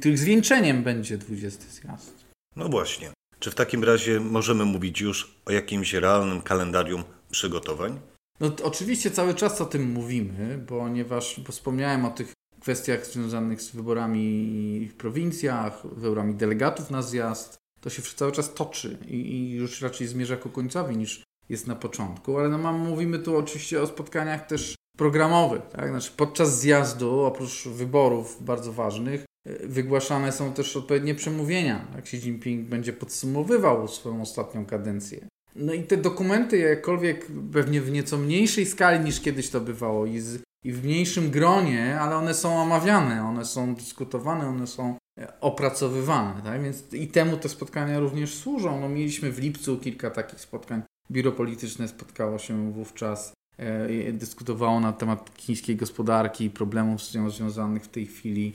których 0.00 0.18
zwieńczeniem 0.18 0.82
będzie 0.82 1.18
20 1.18 1.64
zjazd. 1.70 2.24
No 2.56 2.68
właśnie. 2.68 3.10
Czy 3.38 3.50
w 3.50 3.54
takim 3.54 3.84
razie 3.84 4.20
możemy 4.20 4.64
mówić 4.64 5.00
już 5.00 5.40
o 5.46 5.52
jakimś 5.52 5.94
realnym 5.94 6.40
kalendarium 6.40 7.04
przygotowań? 7.30 8.00
No 8.40 8.52
oczywiście 8.62 9.10
cały 9.10 9.34
czas 9.34 9.60
o 9.60 9.66
tym 9.66 9.92
mówimy, 9.92 10.64
ponieważ 10.66 11.40
wspomniałem 11.50 12.04
o 12.04 12.10
tych 12.10 12.32
kwestiach 12.60 13.06
związanych 13.06 13.62
z 13.62 13.70
wyborami 13.70 14.88
w 14.92 14.94
prowincjach, 14.94 15.86
wyborami 15.96 16.34
delegatów 16.34 16.90
na 16.90 17.02
zjazd, 17.02 17.58
to 17.80 17.90
się 17.90 18.02
cały 18.02 18.32
czas 18.32 18.54
toczy 18.54 18.98
i, 19.08 19.14
i 19.14 19.50
już 19.50 19.82
raczej 19.82 20.06
zmierza 20.06 20.36
ku 20.36 20.48
końcowi 20.48 20.96
niż 20.96 21.22
jest 21.48 21.66
na 21.66 21.76
początku, 21.76 22.38
ale 22.38 22.48
no 22.48 22.72
mówimy 22.72 23.18
tu 23.18 23.36
oczywiście 23.36 23.82
o 23.82 23.86
spotkaniach 23.86 24.46
też 24.46 24.74
programowych. 24.96 25.62
Tak? 25.62 25.90
Znaczy 25.90 26.10
podczas 26.16 26.60
zjazdu, 26.60 27.20
oprócz 27.20 27.68
wyborów 27.68 28.44
bardzo 28.44 28.72
ważnych, 28.72 29.24
y, 29.48 29.68
wygłaszane 29.68 30.32
są 30.32 30.52
też 30.52 30.76
odpowiednie 30.76 31.14
przemówienia. 31.14 31.86
Jak 31.94 32.04
Xi 32.04 32.16
Jinping 32.16 32.68
będzie 32.68 32.92
podsumowywał 32.92 33.88
swoją 33.88 34.22
ostatnią 34.22 34.66
kadencję. 34.66 35.26
No 35.54 35.72
i 35.72 35.82
te 35.82 35.96
dokumenty, 35.96 36.58
jakkolwiek 36.58 37.26
pewnie 37.52 37.80
w 37.80 37.92
nieco 37.92 38.18
mniejszej 38.18 38.66
skali 38.66 39.04
niż 39.04 39.20
kiedyś 39.20 39.50
to 39.50 39.60
bywało 39.60 40.06
i, 40.06 40.20
z, 40.20 40.42
i 40.64 40.72
w 40.72 40.84
mniejszym 40.84 41.30
gronie, 41.30 42.00
ale 42.00 42.16
one 42.16 42.34
są 42.34 42.62
omawiane, 42.62 43.24
one 43.24 43.44
są 43.44 43.74
dyskutowane, 43.74 44.48
one 44.48 44.66
są 44.66 44.96
e, 45.18 45.40
opracowywane. 45.40 46.42
Tak? 46.42 46.62
Więc 46.62 46.92
i 46.92 47.08
temu 47.08 47.36
te 47.36 47.48
spotkania 47.48 48.00
również 48.00 48.34
służą. 48.34 48.80
No, 48.80 48.88
mieliśmy 48.88 49.32
w 49.32 49.38
lipcu 49.38 49.78
kilka 49.78 50.10
takich 50.10 50.40
spotkań. 50.40 50.82
Biuro 51.10 51.32
polityczne 51.32 51.88
spotkało 51.88 52.38
się 52.38 52.72
wówczas, 52.72 53.32
e, 53.58 54.12
dyskutowało 54.12 54.80
na 54.80 54.92
temat 54.92 55.30
chińskiej 55.36 55.76
gospodarki 55.76 56.44
i 56.44 56.50
problemów 56.50 57.02
z 57.02 57.14
nią 57.14 57.30
związanych 57.30 57.84
w 57.84 57.88
tej 57.88 58.06
chwili. 58.06 58.54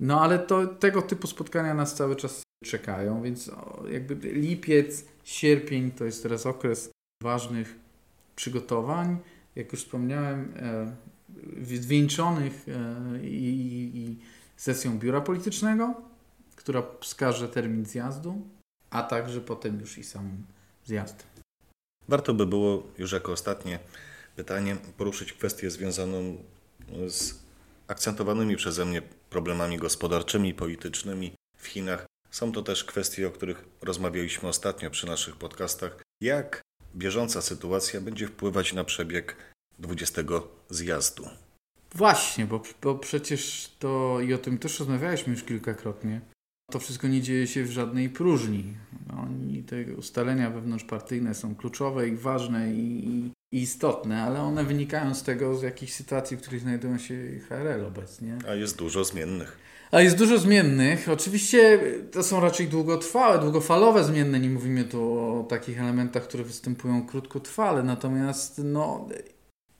No 0.00 0.20
ale 0.20 0.38
to, 0.38 0.66
tego 0.66 1.02
typu 1.02 1.26
spotkania 1.26 1.74
nas 1.74 1.94
cały 1.94 2.16
czas 2.16 2.42
czekają, 2.64 3.22
więc 3.22 3.50
jakby 3.90 4.14
lipiec, 4.14 5.04
sierpień 5.24 5.90
to 5.90 6.04
jest 6.04 6.22
teraz 6.22 6.46
okres 6.46 6.90
ważnych 7.22 7.78
przygotowań. 8.36 9.18
Jak 9.56 9.72
już 9.72 9.84
wspomniałem, 9.84 10.52
e, 10.56 10.96
zwieńczonych 11.80 12.66
e, 12.68 13.24
i, 13.24 13.90
i 13.94 14.18
sesją 14.56 14.98
biura 14.98 15.20
politycznego, 15.20 15.94
która 16.56 16.82
wskaże 17.00 17.48
termin 17.48 17.86
zjazdu, 17.86 18.42
a 18.90 19.02
także 19.02 19.40
potem 19.40 19.80
już 19.80 19.98
i 19.98 20.04
sam 20.04 20.44
zjazd. 20.84 21.26
Warto 22.08 22.34
by 22.34 22.46
było 22.46 22.82
już 22.98 23.12
jako 23.12 23.32
ostatnie 23.32 23.78
pytanie 24.36 24.76
poruszyć 24.96 25.32
kwestię 25.32 25.70
związaną 25.70 26.36
z 27.08 27.34
akcentowanymi 27.88 28.56
przeze 28.56 28.84
mnie 28.84 29.02
problemami 29.30 29.76
gospodarczymi 29.78 30.48
i 30.48 30.54
politycznymi 30.54 31.32
w 31.58 31.66
Chinach. 31.66 32.06
Są 32.30 32.52
to 32.52 32.62
też 32.62 32.84
kwestie, 32.84 33.28
o 33.28 33.30
których 33.30 33.64
rozmawialiśmy 33.82 34.48
ostatnio 34.48 34.90
przy 34.90 35.06
naszych 35.06 35.36
podcastach. 35.36 36.02
Jak 36.22 36.60
bieżąca 36.96 37.42
sytuacja 37.42 38.00
będzie 38.00 38.26
wpływać 38.26 38.72
na 38.72 38.84
przebieg 38.84 39.36
20 39.78 40.22
zjazdu? 40.70 41.24
Właśnie, 41.94 42.46
bo, 42.46 42.62
bo 42.82 42.94
przecież 42.94 43.70
to 43.78 44.20
i 44.20 44.34
o 44.34 44.38
tym 44.38 44.58
też 44.58 44.80
rozmawialiśmy 44.80 45.32
już 45.32 45.42
kilkakrotnie. 45.42 46.20
To 46.70 46.78
wszystko 46.78 47.08
nie 47.08 47.22
dzieje 47.22 47.46
się 47.46 47.64
w 47.64 47.70
żadnej 47.70 48.10
próżni. 48.10 48.64
No, 49.06 49.28
I 49.50 49.62
te 49.62 49.94
ustalenia 49.94 50.50
wewnątrzpartyjne 50.50 51.34
są 51.34 51.54
kluczowe 51.54 52.08
i 52.08 52.16
ważne 52.16 52.74
i, 52.74 53.08
i 53.52 53.62
istotne, 53.62 54.22
ale 54.22 54.40
one 54.40 54.64
wynikają 54.64 55.14
z 55.14 55.22
tego, 55.22 55.54
z 55.54 55.62
jakichś 55.62 55.92
sytuacji, 55.92 56.36
w 56.36 56.40
których 56.40 56.60
znajdują 56.60 56.98
się 56.98 57.14
HRL 57.48 57.84
obecnie. 57.84 58.38
A 58.48 58.54
jest 58.54 58.78
dużo 58.78 59.04
zmiennych. 59.04 59.58
A 59.90 60.00
jest 60.00 60.18
dużo 60.18 60.38
zmiennych. 60.38 61.08
Oczywiście 61.08 61.80
to 62.12 62.22
są 62.22 62.40
raczej 62.40 62.68
długotrwałe, 62.68 63.38
długofalowe 63.38 64.04
zmienne. 64.04 64.40
Nie 64.40 64.50
mówimy 64.50 64.84
tu 64.84 65.18
o 65.18 65.46
takich 65.48 65.80
elementach, 65.80 66.22
które 66.22 66.44
występują 66.44 67.06
krótkotrwale. 67.06 67.82
Natomiast 67.82 68.60
no, 68.64 69.08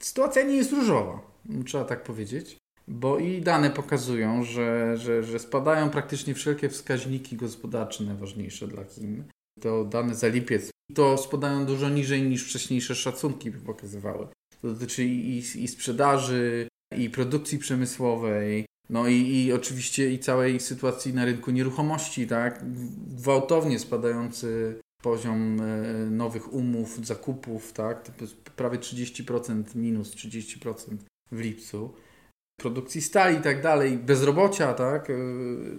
sytuacja 0.04 0.42
nie 0.42 0.56
jest 0.56 0.72
różowa, 0.72 1.20
trzeba 1.66 1.84
tak 1.84 2.02
powiedzieć. 2.04 2.56
Bo 2.88 3.18
i 3.18 3.40
dane 3.40 3.70
pokazują, 3.70 4.44
że, 4.44 4.96
że, 4.96 5.24
że 5.24 5.38
spadają 5.38 5.90
praktycznie 5.90 6.34
wszelkie 6.34 6.68
wskaźniki 6.68 7.36
gospodarcze 7.36 8.04
najważniejsze 8.04 8.68
dla 8.68 8.84
Chin. 8.84 9.24
To 9.60 9.84
dane 9.84 10.14
za 10.14 10.28
lipiec. 10.28 10.70
To 10.94 11.18
spadają 11.18 11.66
dużo 11.66 11.88
niżej 11.88 12.22
niż 12.22 12.48
wcześniejsze 12.48 12.94
szacunki 12.94 13.50
by 13.50 13.58
pokazywały. 13.58 14.26
To 14.62 14.68
dotyczy 14.68 15.04
i, 15.04 15.38
i 15.38 15.68
sprzedaży, 15.68 16.68
i 16.98 17.10
produkcji 17.10 17.58
przemysłowej, 17.58 18.66
no 18.90 19.08
i, 19.08 19.14
i 19.14 19.52
oczywiście 19.52 20.12
i 20.12 20.18
całej 20.18 20.60
sytuacji 20.60 21.14
na 21.14 21.24
rynku 21.24 21.50
nieruchomości, 21.50 22.26
tak? 22.26 22.64
Gwałtownie 23.06 23.78
spadający 23.78 24.80
poziom 25.02 25.60
e, 25.60 26.10
nowych 26.10 26.52
umów, 26.52 27.06
zakupów, 27.06 27.72
tak? 27.72 28.10
Prawie 28.56 28.78
30%, 28.78 29.64
minus 29.74 30.14
30% 30.14 30.96
w 31.32 31.40
lipcu. 31.40 31.94
Produkcji 32.60 33.02
stali 33.02 33.38
i 33.38 33.40
tak 33.40 33.62
dalej, 33.62 33.98
bezrobocia, 33.98 34.74
tak? 34.74 35.10
E, 35.10 35.14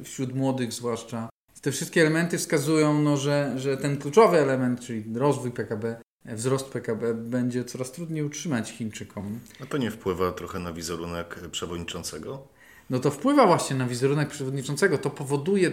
wśród 0.03 0.35
młodych 0.35 0.73
zwłaszcza. 0.73 1.29
Te 1.61 1.71
wszystkie 1.71 2.01
elementy 2.01 2.37
wskazują, 2.37 3.01
no, 3.01 3.17
że, 3.17 3.53
że 3.55 3.77
ten 3.77 3.97
kluczowy 3.97 4.37
element, 4.37 4.79
czyli 4.79 5.03
rozwój 5.15 5.51
PKB, 5.51 5.95
wzrost 6.25 6.69
PKB 6.69 7.13
będzie 7.13 7.63
coraz 7.63 7.91
trudniej 7.91 8.23
utrzymać 8.23 8.71
Chińczykom. 8.71 9.39
A 9.61 9.65
to 9.65 9.77
nie 9.77 9.91
wpływa 9.91 10.31
trochę 10.31 10.59
na 10.59 10.73
wizerunek 10.73 11.39
przewodniczącego? 11.51 12.47
no 12.89 12.99
to 12.99 13.11
wpływa 13.11 13.47
właśnie 13.47 13.75
na 13.75 13.87
wizerunek 13.87 14.29
przewodniczącego. 14.29 14.97
To 14.97 15.09
powoduje, 15.09 15.71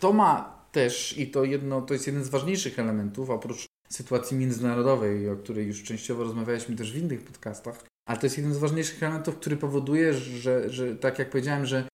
to 0.00 0.12
ma 0.12 0.61
też 0.72 1.18
i 1.18 1.30
to 1.30 1.44
jedno, 1.44 1.82
to 1.82 1.94
jest 1.94 2.06
jeden 2.06 2.24
z 2.24 2.28
ważniejszych 2.28 2.78
elementów, 2.78 3.30
oprócz 3.30 3.66
sytuacji 3.88 4.36
międzynarodowej, 4.36 5.30
o 5.30 5.36
której 5.36 5.66
już 5.66 5.82
częściowo 5.82 6.24
rozmawialiśmy 6.24 6.76
też 6.76 6.92
w 6.92 6.96
innych 6.96 7.24
podcastach, 7.24 7.84
ale 8.08 8.18
to 8.18 8.26
jest 8.26 8.36
jeden 8.36 8.54
z 8.54 8.58
ważniejszych 8.58 9.02
elementów, 9.02 9.36
który 9.36 9.56
powoduje, 9.56 10.14
że, 10.14 10.70
że 10.70 10.96
tak 10.96 11.18
jak 11.18 11.30
powiedziałem, 11.30 11.66
że 11.66 11.84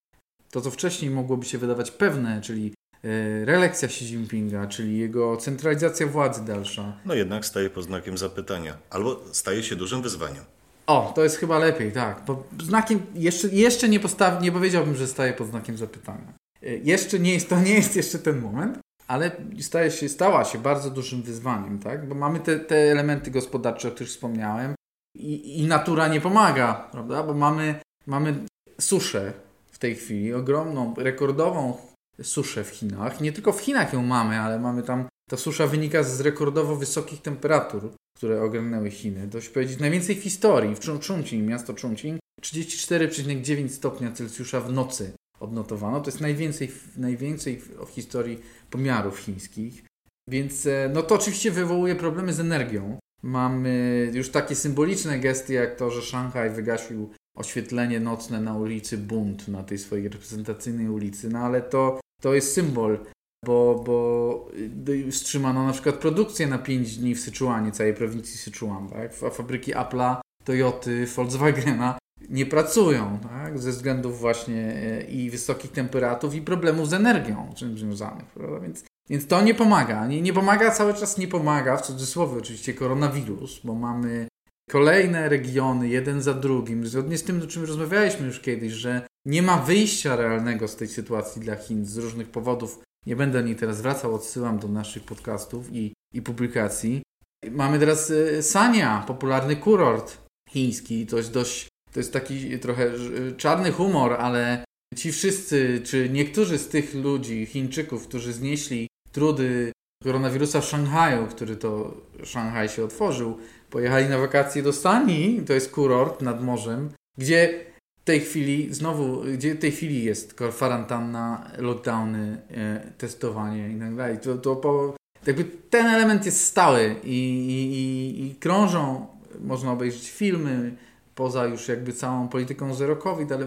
to, 0.50 0.60
co 0.60 0.70
wcześniej 0.70 1.10
mogłoby 1.10 1.46
się 1.46 1.58
wydawać 1.58 1.90
pewne, 1.90 2.40
czyli 2.40 2.74
e, 3.04 3.44
reelekcja 3.44 3.88
Xi 3.88 4.04
Jinpinga, 4.04 4.66
czyli 4.66 4.98
jego 4.98 5.36
centralizacja 5.36 6.06
władzy 6.06 6.44
dalsza. 6.44 7.00
No 7.04 7.14
jednak 7.14 7.46
staje 7.46 7.70
pod 7.70 7.84
znakiem 7.84 8.18
zapytania, 8.18 8.78
albo 8.90 9.20
staje 9.32 9.62
się 9.62 9.76
dużym 9.76 10.02
wyzwaniem. 10.02 10.44
O, 10.86 11.12
to 11.14 11.24
jest 11.24 11.36
chyba 11.36 11.58
lepiej, 11.58 11.92
tak. 11.92 12.22
Bo 12.26 12.44
znakiem, 12.62 13.00
jeszcze, 13.14 13.48
jeszcze 13.48 13.88
nie, 13.88 14.00
postaw, 14.00 14.42
nie 14.42 14.52
powiedziałbym, 14.52 14.96
że 14.96 15.06
staje 15.06 15.32
pod 15.32 15.48
znakiem 15.48 15.76
zapytania. 15.76 16.32
E, 16.62 16.76
jeszcze 16.76 17.18
nie 17.18 17.32
jest, 17.32 17.48
to 17.48 17.60
nie 17.60 17.74
jest 17.74 17.96
jeszcze 17.96 18.18
ten 18.18 18.40
moment, 18.40 18.78
ale 19.06 19.30
staje 19.60 19.90
się, 19.90 20.08
stała 20.08 20.44
się 20.44 20.58
bardzo 20.58 20.90
dużym 20.90 21.22
wyzwaniem, 21.22 21.78
tak? 21.78 22.08
Bo 22.08 22.14
mamy 22.14 22.40
te, 22.40 22.60
te 22.60 22.76
elementy 22.76 23.30
gospodarcze, 23.30 23.88
o 23.88 23.90
których 23.90 24.10
wspomniałem 24.10 24.74
i, 25.14 25.60
i 25.60 25.66
natura 25.66 26.08
nie 26.08 26.20
pomaga, 26.20 26.88
prawda? 26.92 27.22
Bo 27.22 27.34
mamy, 27.34 27.80
mamy 28.06 28.34
suszę 28.80 29.32
w 29.70 29.78
tej 29.78 29.94
chwili, 29.94 30.34
ogromną, 30.34 30.94
rekordową 30.96 31.76
suszę 32.22 32.64
w 32.64 32.68
Chinach. 32.68 33.20
Nie 33.20 33.32
tylko 33.32 33.52
w 33.52 33.60
Chinach 33.60 33.92
ją 33.92 34.02
mamy, 34.02 34.40
ale 34.40 34.58
mamy 34.58 34.82
tam, 34.82 35.08
ta 35.30 35.36
susza 35.36 35.66
wynika 35.66 36.02
z 36.02 36.20
rekordowo 36.20 36.76
wysokich 36.76 37.22
temperatur 37.22 37.90
które 38.18 38.42
ogarnęły 38.42 38.90
Chiny. 38.90 39.26
Dość 39.26 39.48
powiedzieć, 39.48 39.78
najwięcej 39.78 40.16
w 40.16 40.22
historii. 40.22 40.74
W 40.74 41.06
Chongqing, 41.06 41.48
miasto 41.48 41.74
Chongqing, 41.82 42.20
34,9 42.42 43.68
stopnia 43.68 44.12
Celsjusza 44.12 44.60
w 44.60 44.72
nocy 44.72 45.12
odnotowano. 45.40 46.00
To 46.00 46.10
jest 46.10 46.20
najwięcej, 46.20 46.72
najwięcej 46.96 47.60
w 47.86 47.88
historii 47.90 48.40
pomiarów 48.70 49.18
chińskich. 49.18 49.84
Więc 50.30 50.66
e, 50.66 50.90
no 50.94 51.02
to 51.02 51.14
oczywiście 51.14 51.50
wywołuje 51.50 51.94
problemy 51.94 52.32
z 52.32 52.40
energią. 52.40 52.98
Mamy 53.22 54.10
już 54.14 54.30
takie 54.30 54.54
symboliczne 54.54 55.18
gesty, 55.18 55.52
jak 55.52 55.76
to, 55.76 55.90
że 55.90 56.02
Szanghaj 56.02 56.50
wygasił 56.50 57.10
oświetlenie 57.36 58.00
nocne 58.00 58.40
na 58.40 58.58
ulicy 58.58 58.98
Bund, 58.98 59.48
na 59.48 59.62
tej 59.62 59.78
swojej 59.78 60.08
reprezentacyjnej 60.08 60.88
ulicy, 60.88 61.28
no 61.28 61.38
ale 61.38 61.62
to, 61.62 62.00
to 62.22 62.34
jest 62.34 62.52
symbol 62.52 62.98
bo, 63.44 63.82
bo 63.86 64.48
y, 64.88 65.12
wstrzymano 65.12 65.66
na 65.66 65.72
przykład 65.72 65.94
produkcję 65.94 66.46
na 66.46 66.58
5 66.58 66.96
dni 66.96 67.14
w 67.14 67.20
Syczuanie, 67.20 67.72
całej 67.72 67.94
prowincji 67.94 68.38
Syczuan. 68.38 68.88
Tak? 68.88 69.14
Fabryki 69.14 69.74
Apple'a, 69.74 70.16
Toyoty, 70.44 71.06
Volkswagena 71.06 71.98
nie 72.28 72.46
pracują 72.46 73.18
tak? 73.22 73.58
ze 73.58 73.70
względów 73.70 74.20
właśnie 74.20 74.82
y, 75.00 75.02
i 75.02 75.30
wysokich 75.30 75.72
temperatur 75.72 76.34
i 76.34 76.42
problemów 76.42 76.88
z 76.88 76.92
energią 76.92 77.52
czym 77.56 77.78
związanych. 77.78 78.26
Prawda? 78.26 78.60
Więc, 78.60 78.84
więc 79.10 79.26
to 79.26 79.42
nie 79.42 79.54
pomaga. 79.54 80.06
Nie, 80.06 80.22
nie 80.22 80.32
pomaga, 80.32 80.70
cały 80.70 80.94
czas 80.94 81.18
nie 81.18 81.28
pomaga, 81.28 81.76
w 81.76 81.82
cudzysłowie 81.82 82.38
oczywiście, 82.38 82.74
koronawirus, 82.74 83.60
bo 83.64 83.74
mamy 83.74 84.28
kolejne 84.70 85.28
regiony, 85.28 85.88
jeden 85.88 86.22
za 86.22 86.34
drugim, 86.34 86.86
zgodnie 86.86 87.18
z 87.18 87.24
tym, 87.24 87.42
o 87.42 87.46
czym 87.46 87.64
rozmawialiśmy 87.64 88.26
już 88.26 88.40
kiedyś, 88.40 88.72
że 88.72 89.06
nie 89.26 89.42
ma 89.42 89.56
wyjścia 89.56 90.16
realnego 90.16 90.68
z 90.68 90.76
tej 90.76 90.88
sytuacji 90.88 91.42
dla 91.42 91.56
Chin 91.56 91.86
z 91.86 91.96
różnych 91.96 92.30
powodów 92.30 92.78
nie 93.06 93.16
będę 93.16 93.44
niej 93.44 93.56
teraz 93.56 93.80
wracał, 93.80 94.14
odsyłam 94.14 94.58
do 94.58 94.68
naszych 94.68 95.04
podcastów 95.04 95.72
i, 95.72 95.94
i 96.14 96.22
publikacji. 96.22 97.02
Mamy 97.50 97.78
teraz 97.78 98.10
y, 98.10 98.42
Sania, 98.42 99.04
popularny 99.06 99.56
kurort 99.56 100.18
chiński. 100.50 101.06
Jest 101.12 101.32
dość, 101.32 101.68
to 101.98 102.00
jest 102.00 102.12
taki 102.12 102.58
trochę 102.58 102.90
czarny 103.36 103.72
humor, 103.72 104.12
ale 104.12 104.64
ci 104.96 105.12
wszyscy, 105.12 105.80
czy 105.84 106.08
niektórzy 106.08 106.58
z 106.58 106.68
tych 106.68 106.94
ludzi, 106.94 107.46
Chińczyków, 107.46 108.08
którzy 108.08 108.32
znieśli 108.32 108.88
trudy 109.12 109.72
koronawirusa 110.04 110.60
w 110.60 110.64
Szanghaju, 110.64 111.26
który 111.26 111.56
to 111.56 111.94
Szanghaj 112.24 112.68
się 112.68 112.84
otworzył, 112.84 113.38
pojechali 113.70 114.08
na 114.08 114.18
wakacje 114.18 114.62
do 114.62 114.72
Sani, 114.72 115.42
to 115.46 115.52
jest 115.52 115.70
kurort 115.70 116.22
nad 116.22 116.44
morzem, 116.44 116.90
gdzie 117.18 117.64
tej 118.04 118.20
chwili, 118.20 118.74
znowu, 118.74 119.22
gdzie 119.34 119.54
w 119.54 119.58
tej 119.58 119.72
chwili 119.72 120.04
jest 120.04 120.34
kwarantanna, 120.34 121.50
lockdowny, 121.58 122.42
e, 122.50 122.92
testowanie 122.98 123.70
i 123.70 123.78
tak 123.80 123.96
dalej, 123.96 124.18
to, 124.18 124.34
to 124.34 124.56
po, 124.56 124.96
jakby 125.26 125.44
ten 125.44 125.86
element 125.86 126.26
jest 126.26 126.44
stały 126.44 126.96
i, 127.04 127.18
i, 127.48 128.26
i 128.26 128.34
krążą, 128.34 129.06
można 129.40 129.72
obejrzeć 129.72 130.10
filmy, 130.10 130.76
poza 131.18 131.46
już 131.46 131.68
jakby 131.68 131.92
całą 131.92 132.28
polityką 132.28 132.74
zero 132.74 132.96
COVID, 132.96 133.32
ale 133.32 133.46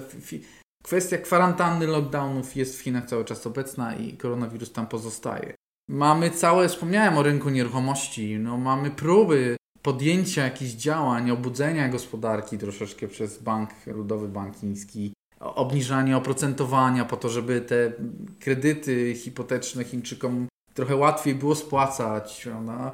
kwestia 0.84 1.18
kwarantanny, 1.18 1.88
lockdownów 1.88 2.56
jest 2.56 2.80
w 2.80 2.82
Chinach 2.82 3.06
cały 3.06 3.26
czas 3.26 3.48
obecna 3.48 3.96
i 3.96 4.18
koronawirus 4.18 4.72
tam 4.72 4.88
pozostaje. 4.88 5.54
Mamy 5.90 6.30
całe, 6.30 6.70
wspomniałem 6.70 7.18
o 7.18 7.24
rynku 7.24 7.50
nieruchomości, 7.50 8.40
no 8.40 8.58
mamy 8.58 8.92
próby 8.92 9.56
podjęcia 9.82 10.44
jakichś 10.44 10.72
działań, 10.72 11.32
obudzenia 11.32 11.90
gospodarki 11.90 12.58
troszeczkę 12.58 13.08
przez 13.08 13.38
Bank 13.38 13.70
Ludowy 13.88 14.28
Bank 14.28 14.56
Chiński, 14.56 15.14
obniżanie 15.40 16.18
oprocentowania 16.18 17.06
po 17.06 17.18
to, 17.18 17.30
żeby 17.30 17.62
te 17.62 17.92
kredyty 18.40 19.16
hipoteczne 19.16 19.84
Chińczykom 19.84 20.48
trochę 20.74 20.96
łatwiej 20.96 21.36
było 21.36 21.56
spłacać, 21.56 22.42
prawda? 22.44 22.92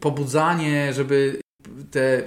pobudzanie, 0.00 0.92
żeby 0.92 1.40
te 1.90 2.22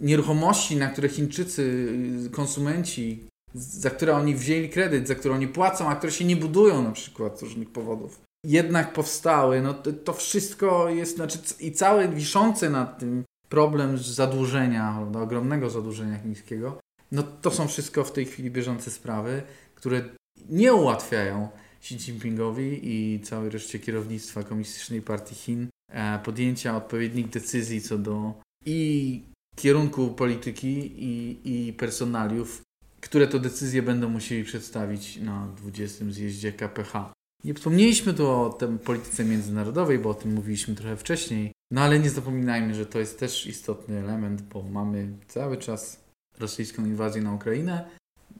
nieruchomości, 0.00 0.76
na 0.76 0.88
które 0.88 1.08
Chińczycy, 1.08 1.88
konsumenci, 2.32 3.24
za 3.54 3.90
które 3.90 4.16
oni 4.16 4.34
wzięli 4.34 4.68
kredyt, 4.68 5.08
za 5.08 5.14
które 5.14 5.34
oni 5.34 5.48
płacą, 5.48 5.88
a 5.88 5.96
które 5.96 6.12
się 6.12 6.24
nie 6.24 6.36
budują 6.36 6.82
na 6.82 6.92
przykład 6.92 7.38
z 7.38 7.42
różnych 7.42 7.70
powodów, 7.70 8.20
jednak 8.46 8.92
powstały, 8.92 9.62
no 9.62 9.74
to, 9.74 9.92
to 9.92 10.12
wszystko 10.12 10.88
jest, 10.88 11.16
znaczy 11.16 11.38
i 11.60 11.72
całe 11.72 12.08
wiszące 12.08 12.70
nad 12.70 12.98
tym 12.98 13.24
problem 13.48 13.98
zadłużenia, 13.98 14.94
prawda, 14.96 15.20
ogromnego 15.20 15.70
zadłużenia 15.70 16.18
chińskiego, 16.18 16.78
no 17.12 17.22
to 17.22 17.50
są 17.50 17.68
wszystko 17.68 18.04
w 18.04 18.12
tej 18.12 18.24
chwili 18.24 18.50
bieżące 18.50 18.90
sprawy, 18.90 19.42
które 19.74 20.04
nie 20.48 20.74
ułatwiają 20.74 21.48
Xi 21.80 21.94
Jinpingowi 21.94 22.80
i 22.82 23.20
całej 23.20 23.50
reszcie 23.50 23.78
kierownictwa 23.78 24.42
Komunistycznej 24.42 25.02
Partii 25.02 25.34
Chin 25.34 25.68
e, 25.92 26.18
podjęcia 26.18 26.76
odpowiednich 26.76 27.28
decyzji 27.28 27.80
co 27.80 27.98
do 27.98 28.34
i 28.66 29.22
kierunku 29.56 30.08
polityki 30.08 30.92
i, 31.04 31.40
i 31.44 31.72
personaliów, 31.72 32.62
które 33.00 33.28
to 33.28 33.38
decyzje 33.38 33.82
będą 33.82 34.08
musieli 34.08 34.44
przedstawić 34.44 35.16
na 35.16 35.48
20. 35.56 36.04
zjeździe 36.08 36.52
KPH. 36.52 37.12
Nie 37.44 37.54
wspomnieliśmy 37.54 38.14
tu 38.14 38.30
o 38.30 38.50
tej 38.50 38.78
polityce 38.78 39.24
międzynarodowej, 39.24 39.98
bo 39.98 40.10
o 40.10 40.14
tym 40.14 40.34
mówiliśmy 40.34 40.74
trochę 40.74 40.96
wcześniej, 40.96 41.52
no 41.70 41.80
ale 41.80 41.98
nie 41.98 42.10
zapominajmy, 42.10 42.74
że 42.74 42.86
to 42.86 42.98
jest 42.98 43.18
też 43.18 43.46
istotny 43.46 43.98
element, 43.98 44.42
bo 44.42 44.62
mamy 44.62 45.08
cały 45.28 45.56
czas 45.56 46.04
rosyjską 46.38 46.84
inwazję 46.84 47.22
na 47.22 47.32
Ukrainę, 47.32 47.88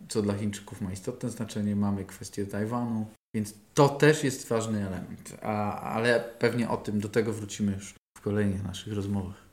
co 0.09 0.23
dla 0.23 0.35
Chińczyków 0.35 0.81
ma 0.81 0.93
istotne 0.93 1.31
znaczenie. 1.31 1.77
Mamy 1.77 2.05
kwestię 2.05 2.47
Tajwanu, 2.47 3.07
więc 3.35 3.55
to 3.75 3.89
też 3.89 4.25
jest 4.25 4.49
ważny 4.49 4.87
element. 4.87 5.37
A, 5.43 5.81
ale 5.81 6.21
pewnie 6.39 6.69
o 6.69 6.77
tym, 6.77 7.01
do 7.01 7.09
tego 7.09 7.33
wrócimy 7.33 7.73
już 7.73 7.95
w 8.19 8.21
kolejnych 8.21 8.65
naszych 8.65 8.93
rozmowach. 8.93 9.44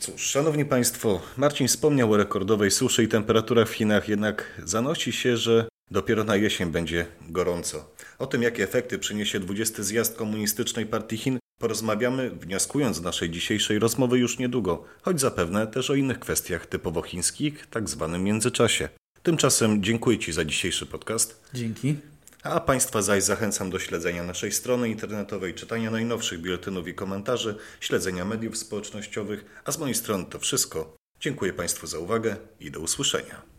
Cóż, 0.00 0.22
szanowni 0.22 0.64
państwo, 0.64 1.20
Marcin 1.36 1.68
wspomniał 1.68 2.12
o 2.12 2.16
rekordowej 2.16 2.70
suszy 2.70 3.04
i 3.04 3.08
temperaturach 3.08 3.68
w 3.68 3.72
Chinach, 3.72 4.08
jednak 4.08 4.60
zanosi 4.64 5.12
się, 5.12 5.36
że 5.36 5.68
dopiero 5.90 6.24
na 6.24 6.36
jesień 6.36 6.70
będzie 6.70 7.06
gorąco. 7.28 7.94
O 8.18 8.26
tym, 8.26 8.42
jakie 8.42 8.64
efekty 8.64 8.98
przyniesie 8.98 9.40
20. 9.40 9.82
zjazd 9.82 10.16
Komunistycznej 10.16 10.86
Partii 10.86 11.16
Chin, 11.16 11.38
porozmawiamy, 11.58 12.30
wnioskując 12.30 12.96
z 12.96 13.02
naszej 13.02 13.30
dzisiejszej 13.30 13.78
rozmowy 13.78 14.18
już 14.18 14.38
niedługo, 14.38 14.84
choć 15.02 15.20
zapewne 15.20 15.66
też 15.66 15.90
o 15.90 15.94
innych 15.94 16.18
kwestiach 16.18 16.66
typowo 16.66 17.02
chińskich, 17.02 17.66
tak 17.66 17.88
zwanym 17.88 18.24
międzyczasie. 18.24 18.88
Tymczasem 19.22 19.82
dziękuję 19.82 20.18
Ci 20.18 20.32
za 20.32 20.44
dzisiejszy 20.44 20.86
podcast. 20.86 21.40
Dzięki. 21.54 21.96
A 22.42 22.60
Państwa 22.60 23.02
zaś 23.02 23.22
zachęcam 23.22 23.70
do 23.70 23.78
śledzenia 23.78 24.22
naszej 24.22 24.52
strony 24.52 24.88
internetowej, 24.88 25.54
czytania 25.54 25.90
najnowszych 25.90 26.40
biuletynów 26.40 26.88
i 26.88 26.94
komentarzy, 26.94 27.56
śledzenia 27.80 28.24
mediów 28.24 28.56
społecznościowych, 28.56 29.44
a 29.64 29.72
z 29.72 29.78
mojej 29.78 29.94
strony 29.94 30.24
to 30.24 30.38
wszystko. 30.38 30.96
Dziękuję 31.20 31.52
Państwu 31.52 31.86
za 31.86 31.98
uwagę 31.98 32.36
i 32.60 32.70
do 32.70 32.80
usłyszenia. 32.80 33.50